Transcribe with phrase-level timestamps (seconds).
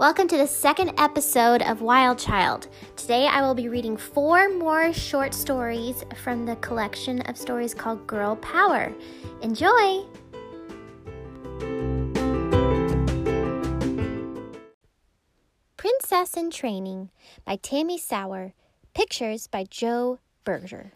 [0.00, 2.68] Welcome to the second episode of Wild Child.
[2.96, 8.06] Today I will be reading four more short stories from the collection of stories called
[8.06, 8.94] Girl Power.
[9.42, 10.06] Enjoy!
[15.76, 17.10] Princess in Training
[17.44, 18.54] by Tammi Sauer.
[18.94, 20.92] Pictures by Joe Berger.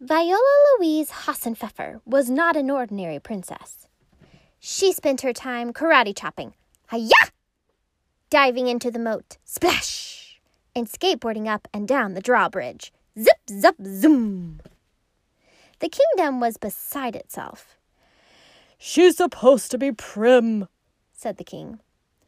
[0.00, 0.38] Viola
[0.78, 3.88] Louise Hassenpfeffer was not an ordinary princess.
[4.66, 6.54] She spent her time karate chopping,
[6.90, 7.10] hiya,
[8.30, 10.40] diving into the moat, splash,
[10.74, 12.90] and skateboarding up and down the drawbridge,
[13.20, 14.62] zip, zap, zoom.
[15.80, 17.76] The kingdom was beside itself.
[18.78, 20.68] She's supposed to be prim,
[21.12, 21.80] said the king.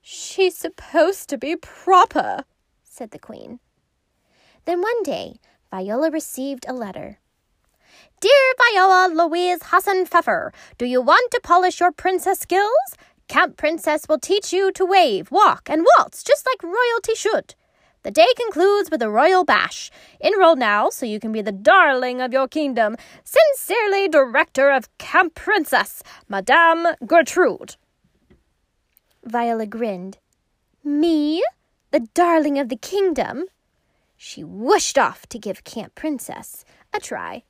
[0.00, 2.44] She's supposed to be proper,
[2.82, 3.60] said the queen.
[4.64, 5.34] Then one day,
[5.70, 7.18] Viola received a letter.
[8.22, 12.94] Dear Viola Louise Hassenpfeffer, do you want to polish your princess skills?
[13.26, 17.56] Camp Princess will teach you to wave, walk, and waltz just like royalty should.
[18.04, 19.90] The day concludes with a royal bash.
[20.20, 22.96] Enroll now so you can be the darling of your kingdom.
[23.24, 27.74] Sincerely, Director of Camp Princess, Madame Gertrude.
[29.24, 30.18] Viola grinned.
[30.84, 31.42] Me?
[31.90, 33.46] The darling of the kingdom?
[34.16, 37.42] She whooshed off to give Camp Princess a try.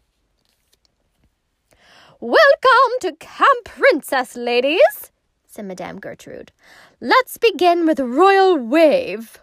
[2.24, 5.10] Welcome to Camp Princess, ladies,
[5.44, 6.52] said Madame Gertrude.
[7.00, 9.42] Let's begin with Royal Wave.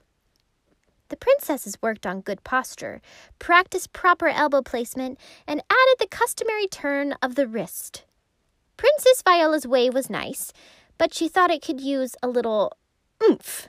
[1.09, 3.01] The princesses worked on good posture,
[3.37, 8.05] practiced proper elbow placement, and added the customary turn of the wrist.
[8.77, 10.53] Princess Viola's wave was nice,
[10.97, 12.77] but she thought it could use a little
[13.21, 13.67] oomph.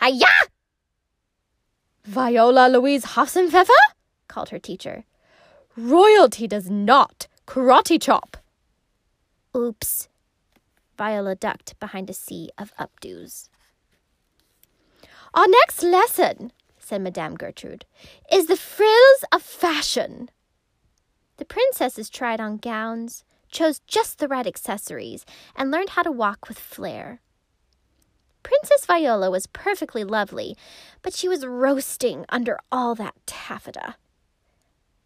[0.00, 0.24] Hiya!
[2.06, 3.68] Viola Louise Hassenpfeffer?
[4.26, 5.04] called her teacher.
[5.76, 8.36] Royalty does not Karate chop!
[9.56, 10.08] Oops.
[10.96, 13.48] Viola ducked behind a sea of updos.
[15.34, 17.84] Our next lesson, said Madame Gertrude,
[18.32, 20.30] is the frills of fashion.
[21.36, 25.24] The princesses tried on gowns, chose just the right accessories,
[25.56, 27.20] and learned how to walk with flair.
[28.44, 30.56] Princess Viola was perfectly lovely,
[31.02, 33.96] but she was roasting under all that taffeta.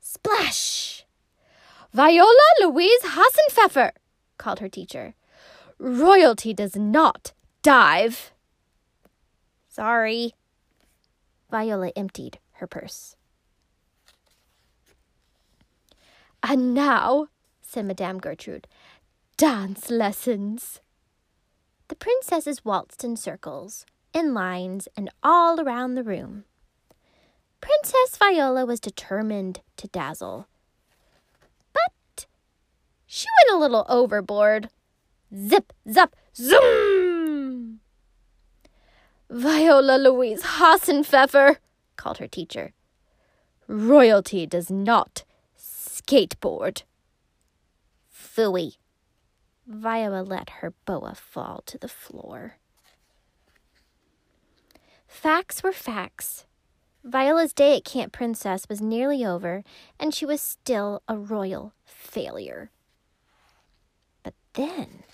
[0.01, 1.07] Splash!
[1.93, 3.93] Viola Louise Hassenpfeffer,
[4.37, 5.15] called her teacher.
[5.79, 7.33] Royalty does not
[7.63, 8.33] dive.
[9.69, 10.35] Sorry.
[11.51, 13.17] Viola emptied her purse.
[16.43, 17.29] And now,
[17.63, 18.69] said Madame Gertrude,
[19.37, 20.81] dance lessons.
[21.89, 26.45] The princesses waltzed in circles, in lines, and all around the room.
[27.61, 30.49] Princess Viola was determined to dazzle.
[33.11, 34.69] She went a little overboard.
[35.35, 37.81] Zip, zap, zoom!
[39.31, 41.57] Viola Louise Hassenpfeffer,
[41.97, 42.75] called her teacher.
[43.67, 45.25] Royalty does not
[45.59, 46.83] skateboard.
[48.15, 48.77] Phooey.
[49.67, 52.59] Viola let her boa fall to the floor.
[55.07, 56.45] Facts were facts.
[57.03, 59.65] Viola's day at Camp Princess was nearly over,
[59.99, 62.71] and she was still a royal failure
[64.59, 65.05] then?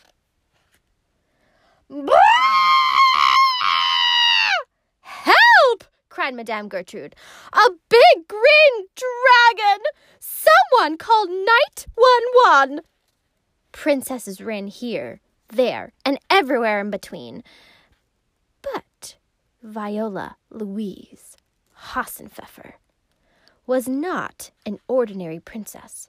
[5.00, 5.84] Help!
[6.08, 7.14] cried Madame Gertrude.
[7.52, 9.84] A big green dragon!
[10.18, 12.80] Someone called Knight One One.
[13.72, 17.44] Princesses ran here, there, and everywhere in between.
[18.62, 19.16] But
[19.62, 21.36] Viola Louise
[21.90, 22.74] Hassenpfeffer
[23.66, 26.08] was not an ordinary princess.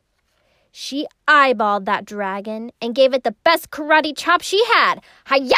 [0.77, 4.95] She eyeballed that dragon and gave it the best karate chop she had.
[5.29, 5.55] Hiya!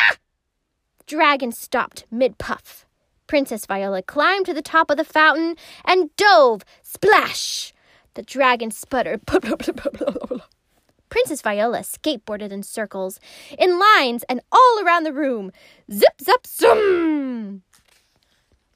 [1.07, 2.85] Dragon stopped mid puff.
[3.25, 6.61] Princess Viola climbed to the top of the fountain and dove.
[6.83, 7.73] Splash!
[8.13, 9.21] The dragon sputtered.
[11.09, 13.19] Princess Viola skateboarded in circles,
[13.57, 15.51] in lines, and all around the room.
[15.91, 17.63] Zip, zap, zoom!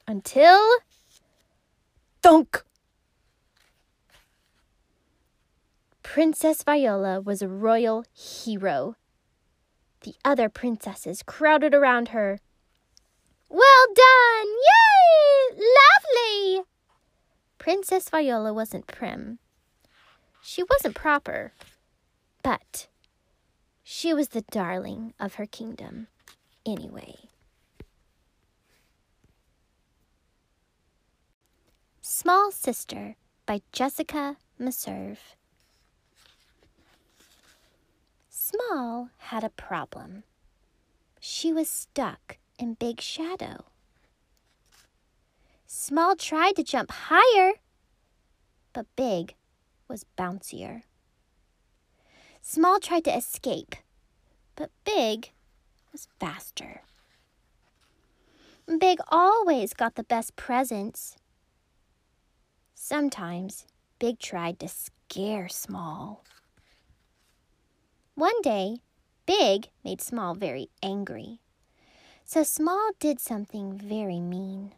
[0.08, 0.78] Until.
[2.20, 2.64] Thunk!
[6.12, 8.96] Princess Viola was a royal hero.
[10.02, 12.38] The other princesses crowded around her.
[13.48, 14.46] Well done!
[14.46, 15.56] Yay!
[15.56, 16.64] Lovely!
[17.56, 19.38] Princess Viola wasn't prim.
[20.42, 21.54] She wasn't proper.
[22.42, 22.88] But
[23.82, 26.08] she was the darling of her kingdom
[26.66, 27.14] anyway.
[32.02, 33.16] Small Sister
[33.46, 35.36] by Jessica Meserve.
[38.44, 40.24] Small had a problem.
[41.20, 43.66] She was stuck in Big Shadow.
[45.64, 47.52] Small tried to jump higher,
[48.72, 49.36] but Big
[49.86, 50.82] was bouncier.
[52.40, 53.76] Small tried to escape,
[54.56, 55.30] but Big
[55.92, 56.82] was faster.
[58.66, 61.16] Big always got the best presents.
[62.74, 63.66] Sometimes
[64.00, 66.24] Big tried to scare Small.
[68.14, 68.78] One day,
[69.24, 71.40] Big made Small very angry.
[72.24, 74.74] So Small did something very mean.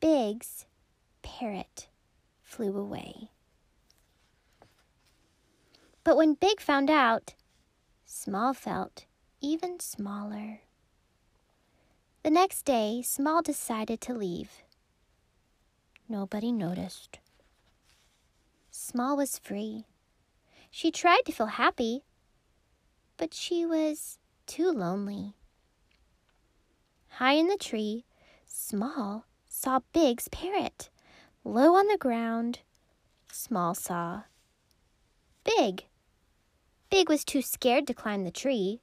[0.00, 0.66] Big's
[1.22, 1.88] parrot
[2.42, 3.30] flew away.
[6.04, 7.34] But when Big found out,
[8.04, 9.06] Small felt
[9.40, 10.60] even smaller.
[12.22, 14.62] The next day, Small decided to leave.
[16.08, 17.18] Nobody noticed.
[18.70, 19.86] Small was free.
[20.76, 22.02] She tried to feel happy,
[23.16, 25.36] but she was too lonely.
[27.10, 28.06] High in the tree,
[28.44, 30.90] Small saw Big's parrot.
[31.44, 32.58] Low on the ground,
[33.30, 34.22] Small saw
[35.44, 35.84] Big.
[36.90, 38.80] Big was too scared to climb the tree.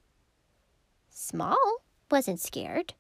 [1.10, 2.94] Small wasn't scared.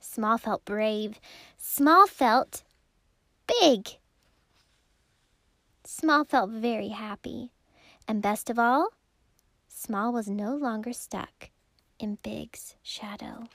[0.00, 1.20] Small felt brave.
[1.56, 2.64] Small felt
[3.46, 3.99] big.
[5.92, 7.50] Small felt very happy.
[8.06, 8.90] And best of all,
[9.66, 11.50] Small was no longer stuck
[11.98, 13.48] in Big's shadow.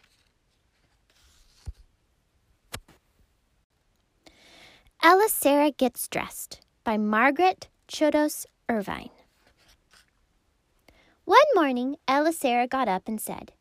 [5.02, 9.12] Ella Sarah Gets Dressed by Margaret Chodos Irvine.
[11.24, 13.54] One morning, Ella Sarah got up and said,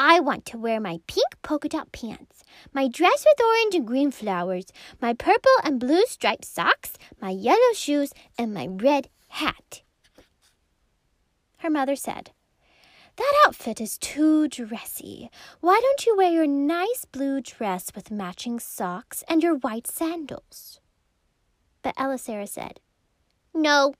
[0.00, 4.12] I want to wear my pink polka dot pants, my dress with orange and green
[4.12, 4.66] flowers,
[5.02, 9.82] my purple and blue striped socks, my yellow shoes, and my red hat.
[11.56, 12.30] Her mother said,
[13.16, 15.30] That outfit is too dressy.
[15.60, 20.78] Why don't you wear your nice blue dress with matching socks and your white sandals?
[21.82, 22.78] But Ella Sarah said,
[23.52, 23.94] No,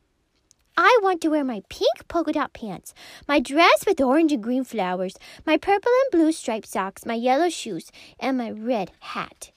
[0.81, 2.95] I want to wear my pink polka dot pants,
[3.27, 7.49] my dress with orange and green flowers, my purple and blue striped socks, my yellow
[7.49, 7.91] shoes,
[8.21, 9.51] and my red hat.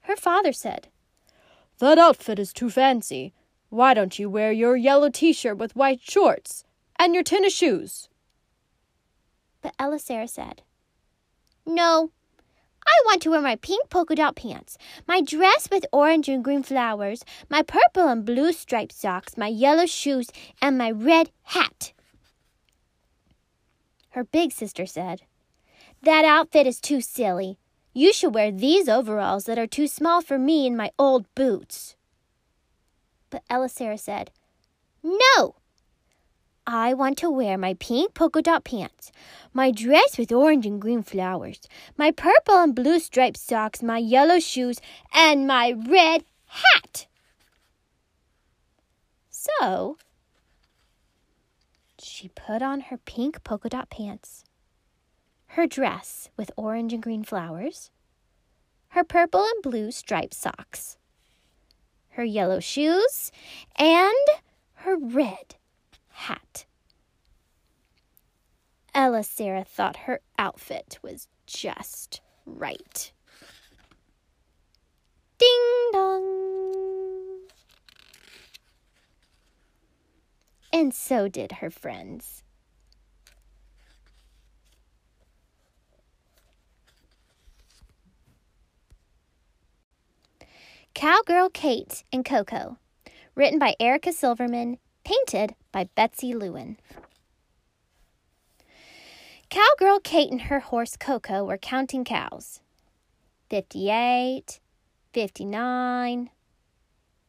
[0.00, 0.88] Her father said,
[1.78, 3.34] That outfit is too fancy.
[3.68, 6.64] Why don't you wear your yellow t shirt with white shorts
[6.98, 8.08] and your tennis shoes?
[9.62, 10.62] But Ella Sarah said,
[11.64, 12.10] No,
[12.88, 16.62] I want to wear my pink polka dot pants, my dress with orange and green
[16.62, 20.28] flowers, my purple and blue striped socks, my yellow shoes,
[20.62, 21.92] and my red hat.
[24.10, 25.22] Her big sister said,
[26.02, 27.58] That outfit is too silly.
[27.92, 31.94] You should wear these overalls that are too small for me and my old boots.
[33.28, 34.30] But Ella said,
[35.02, 35.56] No!
[36.70, 39.10] I want to wear my pink polka dot pants,
[39.54, 41.66] my dress with orange and green flowers,
[41.96, 44.78] my purple and blue striped socks, my yellow shoes,
[45.14, 47.06] and my red hat.
[49.30, 49.96] So,
[51.98, 54.44] she put on her pink polka dot pants,
[55.46, 57.90] her dress with orange and green flowers,
[58.88, 60.98] her purple and blue striped socks,
[62.10, 63.32] her yellow shoes,
[63.76, 64.28] and
[64.74, 65.54] her red
[66.10, 66.66] hat.
[68.98, 73.12] Ella Sarah thought her outfit was just right.
[75.38, 77.42] Ding dong!
[80.72, 82.42] And so did her friends.
[90.94, 92.78] Cowgirl Kate and Cocoa,
[93.36, 96.78] written by Erica Silverman painted by Betsy Lewin.
[99.50, 102.60] Cowgirl Kate and her horse Cocoa were counting cows.
[103.48, 104.60] Fifty-eight,
[105.14, 106.28] fifty-nine.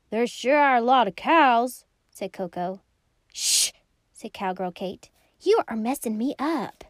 [0.10, 2.82] There sure are a lot of cows, said Cocoa.
[3.34, 3.72] Shh,
[4.12, 5.10] said Cowgirl Kate.
[5.40, 6.84] You are messing me up.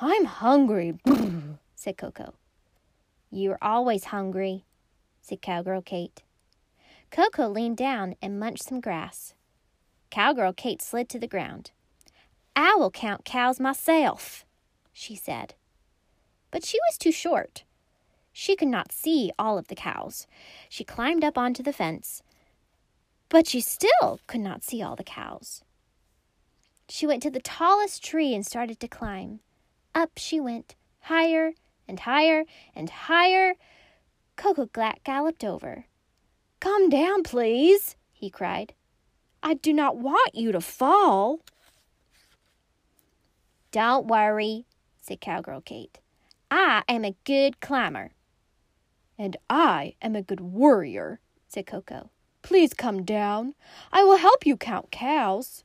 [0.00, 0.98] I'm hungry,
[1.76, 2.34] said Cocoa.
[3.30, 4.64] You're always hungry,
[5.22, 6.24] said Cowgirl Kate.
[7.12, 9.34] Cocoa leaned down and munched some grass.
[10.10, 11.70] Cowgirl Kate slid to the ground.
[12.60, 14.44] I will count cows myself,
[14.92, 15.54] she said.
[16.50, 17.64] But she was too short.
[18.34, 20.26] She could not see all of the cows.
[20.68, 22.22] She climbed up onto the fence,
[23.30, 25.64] but she still could not see all the cows.
[26.86, 29.40] She went to the tallest tree and started to climb.
[29.94, 31.52] Up she went, higher
[31.88, 32.44] and higher
[32.76, 33.54] and higher.
[34.36, 34.68] Cocoa
[35.02, 35.86] galloped over.
[36.60, 38.74] Come down, please, he cried.
[39.42, 41.40] I do not want you to fall.
[43.72, 44.66] Don't worry,
[45.00, 46.00] said Cowgirl Kate.
[46.50, 48.10] I am a good climber.
[49.18, 52.10] And I am a good warrior, said Cocoa.
[52.42, 53.54] Please come down.
[53.92, 55.62] I will help you count cows.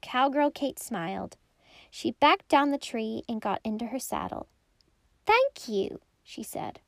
[0.00, 1.36] Cowgirl Kate smiled.
[1.90, 4.46] She backed down the tree and got into her saddle.
[5.26, 6.80] Thank you, she said.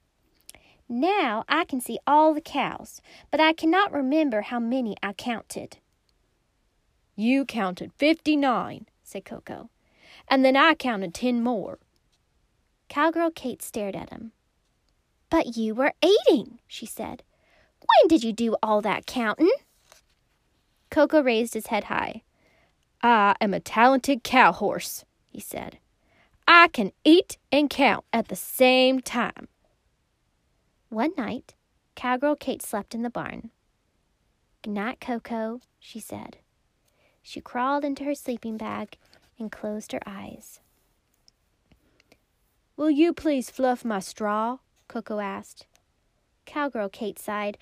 [0.89, 5.79] Now I can see all the cows, but I cannot remember how many I counted.
[7.17, 9.71] You counted fifty nine, said Cocoa,
[10.29, 11.79] and then I counted ten more.
[12.89, 14.33] Cowgirl Kate stared at him.
[15.31, 17.23] But you were eating, she said.
[17.81, 19.51] When did you do all that counting?
[20.91, 22.23] Cocoa raised his head high.
[23.03, 25.79] I am a talented cow horse, he said.
[26.47, 29.49] I can eat and count at the same time.
[30.91, 31.55] One night,
[31.95, 33.51] Cowgirl Kate slept in the barn.
[34.63, 36.37] Good night, Cocoa, she said.
[37.23, 38.99] She crawled into her sleeping bag
[39.43, 40.61] and closed her eyes.
[42.77, 44.59] Will you please fluff my straw?
[44.89, 45.67] Cocoa asked.
[46.47, 47.59] Cowgirl Kate sighed.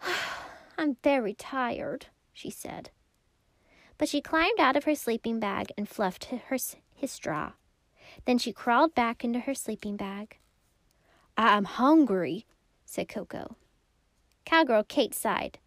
[0.78, 2.90] I'm very tired, she said.
[3.98, 6.56] But she climbed out of her sleeping bag and fluffed her,
[6.94, 7.52] his straw.
[8.24, 10.38] Then she crawled back into her sleeping bag.
[11.36, 12.46] I am hungry,
[12.84, 13.56] said Cocoa.
[14.44, 15.58] Cowgirl Kate sighed.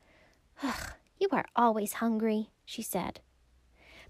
[0.63, 3.19] Ugh, you are always hungry, she said.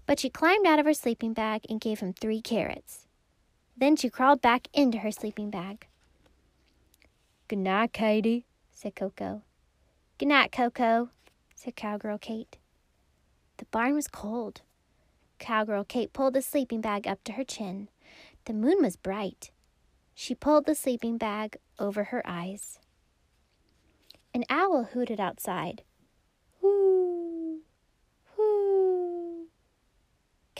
[0.06, 3.06] But she climbed out of her sleeping bag and gave him three carrots.
[3.76, 5.86] Then she crawled back into her sleeping bag.
[7.48, 9.42] Good night, Katy, said Cocoa.
[10.18, 11.10] Good night, Cocoa,
[11.54, 12.58] said Cowgirl Kate.
[13.56, 14.62] The barn was cold.
[15.38, 17.88] Cowgirl Kate pulled the sleeping bag up to her chin.
[18.44, 19.50] The moon was bright.
[20.14, 22.78] She pulled the sleeping bag over her eyes.
[24.34, 25.82] An owl hooted outside.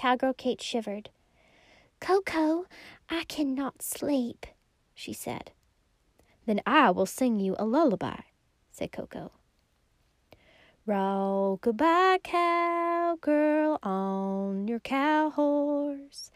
[0.02, 1.10] Cowgirl Kate shivered.
[2.00, 2.66] Cocoa,
[3.08, 4.46] I cannot sleep,
[4.96, 5.52] she said.
[6.44, 8.22] Then I will sing you a lullaby,
[8.72, 9.30] said Cocoa.
[10.86, 16.32] Rock-a-bye, cowgirl, on your cow horse.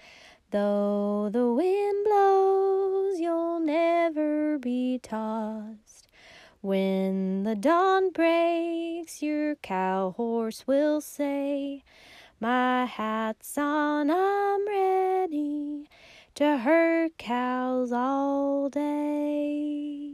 [0.53, 6.07] Though the wind blows, you'll never be tossed.
[6.61, 11.83] When the dawn breaks, your cow horse will say,
[12.38, 15.88] My hat's on, I'm ready
[16.35, 20.12] to herd cows all day.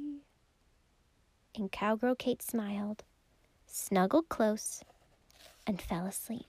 [1.57, 3.03] And Cowgirl Kate smiled,
[3.67, 4.85] snuggled close,
[5.67, 6.47] and fell asleep.